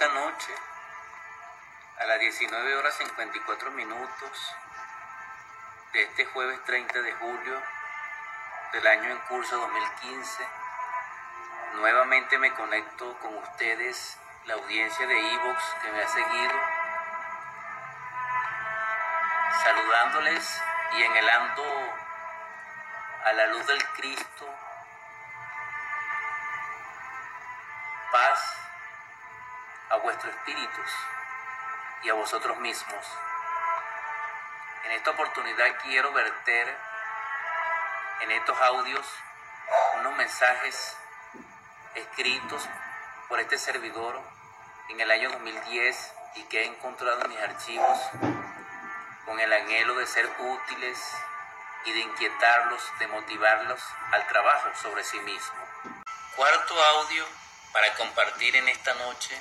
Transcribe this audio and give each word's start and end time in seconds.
esta 0.00 0.14
noche, 0.14 0.54
a 1.98 2.06
las 2.06 2.20
19 2.20 2.74
horas 2.74 2.96
54 2.96 3.70
minutos 3.72 4.56
de 5.92 6.02
este 6.04 6.24
jueves 6.24 6.58
30 6.64 7.02
de 7.02 7.12
julio 7.12 7.62
del 8.72 8.86
año 8.86 9.10
en 9.10 9.18
curso 9.28 9.58
2015, 9.58 10.48
nuevamente 11.74 12.38
me 12.38 12.50
conecto 12.54 13.14
con 13.18 13.36
ustedes, 13.36 14.18
la 14.46 14.54
audiencia 14.54 15.06
de 15.06 15.34
Evox 15.34 15.62
que 15.82 15.92
me 15.92 16.02
ha 16.02 16.08
seguido, 16.08 16.60
saludándoles 19.64 20.62
y 20.96 21.02
enhelando 21.02 21.62
a 23.26 23.32
la 23.34 23.46
luz 23.48 23.66
del 23.66 23.84
Cristo 23.96 24.59
a 29.90 29.96
vuestros 29.96 30.32
espíritus 30.34 30.90
y 32.02 32.10
a 32.10 32.14
vosotros 32.14 32.56
mismos. 32.58 33.04
En 34.84 34.92
esta 34.92 35.10
oportunidad 35.10 35.66
quiero 35.82 36.12
verter 36.12 36.76
en 38.20 38.30
estos 38.30 38.58
audios 38.60 39.06
unos 40.00 40.16
mensajes 40.16 40.96
escritos 41.94 42.68
por 43.28 43.40
este 43.40 43.58
servidor 43.58 44.20
en 44.88 45.00
el 45.00 45.10
año 45.10 45.30
2010 45.30 46.14
y 46.36 46.42
que 46.44 46.62
he 46.62 46.66
encontrado 46.66 47.22
en 47.24 47.30
mis 47.30 47.40
archivos 47.40 47.98
con 49.26 49.38
el 49.38 49.52
anhelo 49.52 49.94
de 49.94 50.06
ser 50.06 50.28
útiles 50.38 51.16
y 51.84 51.92
de 51.92 52.00
inquietarlos, 52.00 52.82
de 52.98 53.06
motivarlos 53.08 53.80
al 54.12 54.26
trabajo 54.26 54.68
sobre 54.82 55.04
sí 55.04 55.18
mismo. 55.20 55.58
Cuarto 56.36 56.82
audio 56.82 57.24
para 57.72 57.94
compartir 57.94 58.56
en 58.56 58.68
esta 58.68 58.94
noche, 58.94 59.40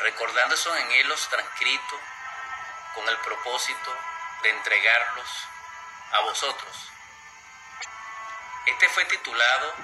recordando 0.00 0.54
esos 0.54 0.72
anhelos 0.76 1.28
transcritos 1.28 2.00
con 2.94 3.08
el 3.08 3.16
propósito 3.18 3.96
de 4.42 4.50
entregarlos 4.50 5.28
a 6.12 6.20
vosotros. 6.20 6.92
Este 8.66 8.88
fue 8.88 9.04
titulado 9.06 9.74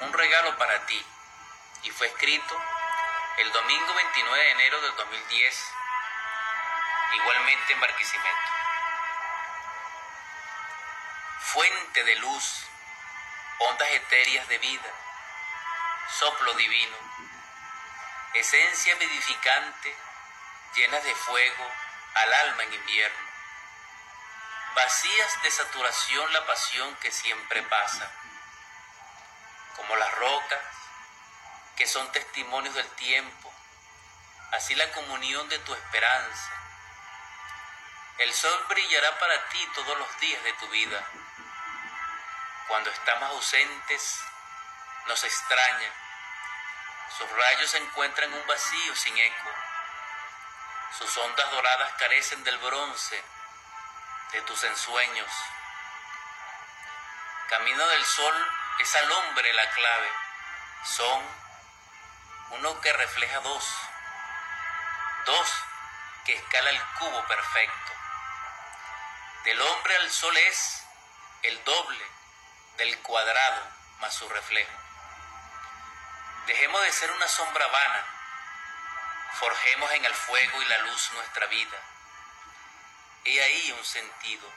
Un 0.00 0.12
regalo 0.12 0.56
para 0.58 0.84
ti 0.86 1.06
y 1.82 1.90
fue 1.90 2.06
escrito 2.08 2.62
el 3.38 3.52
domingo 3.52 3.94
29 3.94 4.44
de 4.44 4.50
enero 4.50 4.80
del 4.80 4.96
2010, 4.96 5.72
igualmente 7.14 7.72
en 7.72 7.80
Barquisimeto. 7.80 8.48
Fuente 11.40 12.04
de 12.04 12.16
luz, 12.16 12.64
ondas 13.58 13.90
etéreas 13.90 14.48
de 14.48 14.58
vida 14.58 14.92
soplo 16.08 16.54
divino, 16.54 16.96
esencia 18.34 18.94
vivificante 18.96 19.96
llena 20.74 21.00
de 21.00 21.14
fuego 21.14 21.70
al 22.14 22.34
alma 22.34 22.62
en 22.64 22.74
invierno. 22.74 23.28
Vacías 24.74 25.42
de 25.42 25.50
saturación 25.50 26.32
la 26.32 26.46
pasión 26.46 26.94
que 26.96 27.10
siempre 27.10 27.62
pasa, 27.62 28.10
como 29.76 29.96
las 29.96 30.14
rocas 30.14 30.60
que 31.76 31.86
son 31.86 32.10
testimonios 32.12 32.74
del 32.74 32.88
tiempo, 32.96 33.52
así 34.52 34.74
la 34.74 34.90
comunión 34.92 35.48
de 35.48 35.58
tu 35.60 35.74
esperanza. 35.74 36.52
El 38.18 38.34
sol 38.34 38.66
brillará 38.68 39.18
para 39.18 39.48
ti 39.48 39.68
todos 39.74 39.96
los 39.96 40.20
días 40.20 40.42
de 40.42 40.52
tu 40.54 40.68
vida. 40.70 41.04
Cuando 42.66 42.90
estamos 42.90 43.30
ausentes, 43.30 44.20
nos 45.06 45.22
extraña. 45.22 46.07
Sus 47.18 47.28
rayos 47.28 47.74
encuentran 47.74 48.32
un 48.32 48.46
vacío 48.46 48.94
sin 48.94 49.18
eco. 49.18 49.50
Sus 50.96 51.16
ondas 51.16 51.50
doradas 51.50 51.92
carecen 51.98 52.44
del 52.44 52.56
bronce 52.58 53.24
de 54.30 54.42
tus 54.42 54.62
ensueños. 54.62 55.30
Camino 57.48 57.88
del 57.88 58.04
sol 58.04 58.52
es 58.78 58.94
al 58.94 59.10
hombre 59.10 59.52
la 59.52 59.70
clave. 59.70 60.12
Son 60.84 61.22
uno 62.50 62.80
que 62.80 62.92
refleja 62.92 63.40
dos. 63.40 63.64
Dos 65.26 65.64
que 66.24 66.34
escala 66.34 66.70
el 66.70 66.82
cubo 67.00 67.26
perfecto. 67.26 67.92
Del 69.42 69.60
hombre 69.60 69.96
al 69.96 70.10
sol 70.10 70.36
es 70.36 70.84
el 71.42 71.64
doble 71.64 72.06
del 72.76 72.96
cuadrado 73.00 73.62
más 73.98 74.14
su 74.14 74.28
reflejo. 74.28 74.87
Dejemos 76.48 76.82
de 76.82 76.92
ser 76.92 77.10
una 77.10 77.28
sombra 77.28 77.66
vana. 77.66 78.06
Forjemos 79.34 79.92
en 79.92 80.04
el 80.06 80.14
fuego 80.14 80.62
y 80.62 80.64
la 80.64 80.78
luz 80.78 81.12
nuestra 81.12 81.46
vida. 81.46 81.78
He 83.26 83.42
ahí 83.42 83.72
un 83.72 83.84
sentido 83.84 84.50